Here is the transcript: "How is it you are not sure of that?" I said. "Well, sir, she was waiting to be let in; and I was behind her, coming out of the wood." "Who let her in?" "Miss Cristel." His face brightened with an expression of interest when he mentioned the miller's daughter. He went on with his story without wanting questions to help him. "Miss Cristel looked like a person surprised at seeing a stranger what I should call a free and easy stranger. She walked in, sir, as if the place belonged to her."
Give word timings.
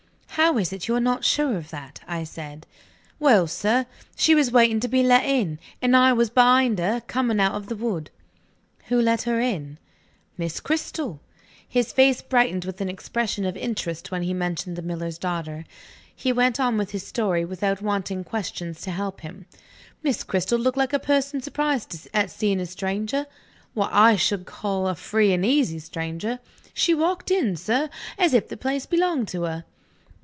"How 0.35 0.57
is 0.57 0.71
it 0.73 0.87
you 0.87 0.95
are 0.95 0.99
not 1.01 1.23
sure 1.25 1.55
of 1.57 1.69
that?" 1.71 1.99
I 2.07 2.23
said. 2.23 2.65
"Well, 3.19 3.45
sir, 3.47 3.85
she 4.15 4.33
was 4.33 4.51
waiting 4.51 4.79
to 4.79 4.87
be 4.87 5.03
let 5.03 5.23
in; 5.25 5.59
and 5.83 5.95
I 5.95 6.13
was 6.13 6.29
behind 6.31 6.79
her, 6.79 7.01
coming 7.05 7.39
out 7.39 7.53
of 7.53 7.67
the 7.67 7.75
wood." 7.75 8.09
"Who 8.87 8.99
let 9.01 9.23
her 9.23 9.39
in?" 9.41 9.77
"Miss 10.39 10.59
Cristel." 10.61 11.19
His 11.67 11.91
face 11.93 12.21
brightened 12.23 12.63
with 12.65 12.79
an 12.81 12.87
expression 12.89 13.45
of 13.45 13.55
interest 13.57 14.09
when 14.09 14.23
he 14.23 14.33
mentioned 14.33 14.75
the 14.77 14.81
miller's 14.81 15.17
daughter. 15.19 15.63
He 16.15 16.31
went 16.31 16.59
on 16.61 16.75
with 16.77 16.89
his 16.91 17.05
story 17.05 17.43
without 17.45 17.81
wanting 17.83 18.23
questions 18.23 18.79
to 18.81 18.89
help 18.91 19.19
him. 19.21 19.45
"Miss 20.01 20.23
Cristel 20.23 20.57
looked 20.59 20.77
like 20.77 20.93
a 20.93 20.97
person 20.97 21.41
surprised 21.41 22.07
at 22.15 22.31
seeing 22.31 22.59
a 22.61 22.65
stranger 22.65 23.27
what 23.75 23.91
I 23.93 24.15
should 24.15 24.45
call 24.47 24.87
a 24.87 24.95
free 24.95 25.33
and 25.33 25.45
easy 25.45 25.77
stranger. 25.79 26.39
She 26.73 26.95
walked 26.95 27.29
in, 27.31 27.55
sir, 27.57 27.89
as 28.17 28.33
if 28.33 28.47
the 28.47 28.57
place 28.57 28.85
belonged 28.87 29.27
to 29.27 29.43
her." 29.43 29.65